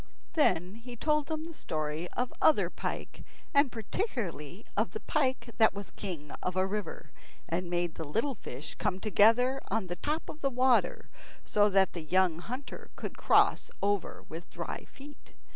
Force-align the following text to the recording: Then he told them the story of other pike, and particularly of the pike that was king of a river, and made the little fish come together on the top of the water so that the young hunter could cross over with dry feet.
Then 0.33 0.73
he 0.77 0.95
told 0.95 1.27
them 1.27 1.43
the 1.43 1.53
story 1.53 2.07
of 2.17 2.33
other 2.41 2.71
pike, 2.71 3.23
and 3.53 3.71
particularly 3.71 4.65
of 4.75 4.93
the 4.93 4.99
pike 5.01 5.51
that 5.59 5.75
was 5.75 5.91
king 5.91 6.31
of 6.41 6.55
a 6.55 6.65
river, 6.65 7.11
and 7.47 7.69
made 7.69 7.93
the 7.93 8.03
little 8.03 8.33
fish 8.33 8.73
come 8.73 8.99
together 8.99 9.61
on 9.69 9.85
the 9.85 9.97
top 9.97 10.27
of 10.27 10.41
the 10.41 10.49
water 10.49 11.07
so 11.43 11.69
that 11.69 11.93
the 11.93 12.01
young 12.01 12.39
hunter 12.39 12.89
could 12.95 13.15
cross 13.15 13.69
over 13.83 14.25
with 14.27 14.49
dry 14.49 14.85
feet. 14.85 15.33